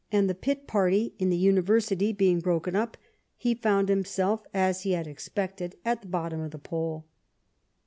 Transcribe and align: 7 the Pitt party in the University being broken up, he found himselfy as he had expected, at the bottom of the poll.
7 0.11 0.25
the 0.25 0.33
Pitt 0.33 0.65
party 0.65 1.13
in 1.19 1.29
the 1.29 1.37
University 1.37 2.11
being 2.11 2.39
broken 2.39 2.75
up, 2.75 2.97
he 3.37 3.53
found 3.53 3.87
himselfy 3.87 4.41
as 4.51 4.81
he 4.81 4.93
had 4.93 5.05
expected, 5.05 5.75
at 5.85 6.01
the 6.01 6.07
bottom 6.07 6.41
of 6.41 6.49
the 6.49 6.57
poll. 6.57 7.05